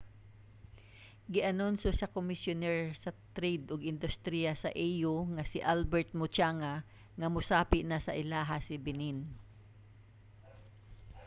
gianunsyo 1.33 1.91
sa 1.95 2.11
komisyuner 2.15 2.79
sa 3.03 3.11
trade 3.35 3.65
ug 3.73 3.89
industriya 3.93 4.51
sa 4.57 4.69
au 4.85 5.15
nga 5.33 5.43
si 5.51 5.59
albert 5.73 6.09
muchanga 6.21 6.73
nga 7.19 7.27
mosapi 7.33 7.79
na 7.89 7.97
sa 8.05 8.17
ilaha 8.23 8.57
si 8.67 8.75
benin 8.85 9.19